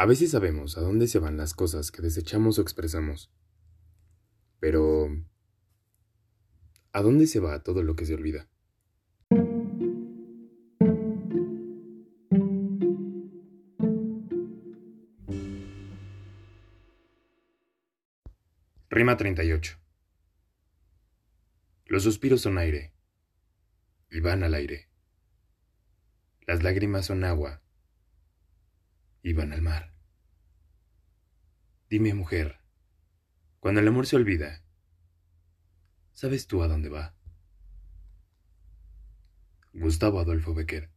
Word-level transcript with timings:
A 0.00 0.06
veces 0.06 0.30
sabemos 0.30 0.78
a 0.78 0.80
dónde 0.80 1.06
se 1.08 1.18
van 1.18 1.36
las 1.36 1.52
cosas 1.52 1.92
que 1.92 2.00
desechamos 2.00 2.58
o 2.58 2.62
expresamos. 2.62 3.30
Pero... 4.58 5.10
¿A 6.90 7.02
dónde 7.02 7.26
se 7.26 7.38
va 7.38 7.62
todo 7.62 7.82
lo 7.82 7.96
que 7.96 8.06
se 8.06 8.14
olvida? 8.14 8.48
Rima 18.88 19.18
38. 19.18 19.78
Los 21.84 22.04
suspiros 22.04 22.40
son 22.40 22.56
aire 22.56 22.94
y 24.10 24.20
van 24.20 24.44
al 24.44 24.54
aire. 24.54 24.88
Las 26.46 26.62
lágrimas 26.62 27.04
son 27.04 27.22
agua 27.22 27.60
y 29.22 29.32
van 29.32 29.52
al 29.52 29.62
mar. 29.62 29.92
Dime, 31.88 32.14
mujer, 32.14 32.60
cuando 33.58 33.80
el 33.80 33.88
amor 33.88 34.06
se 34.06 34.16
olvida, 34.16 34.62
¿sabes 36.12 36.46
tú 36.46 36.62
a 36.62 36.68
dónde 36.68 36.88
va? 36.88 37.14
Gustavo 39.72 40.20
Adolfo 40.20 40.54
Becker 40.54 40.90